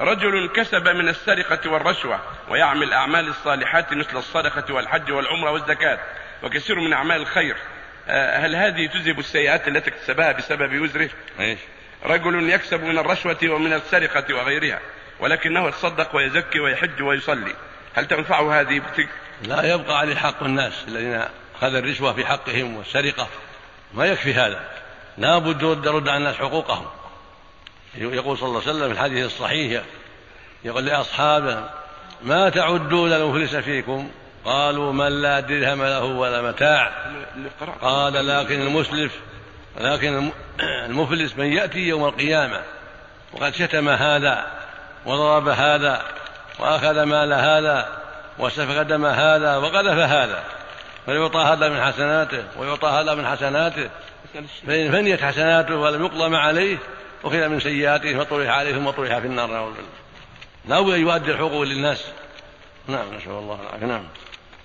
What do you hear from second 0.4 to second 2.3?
كسب من السرقة والرشوة